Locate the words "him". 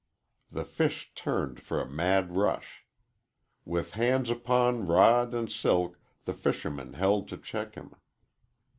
7.75-7.93